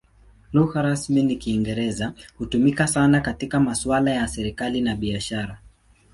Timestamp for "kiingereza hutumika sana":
1.35-3.21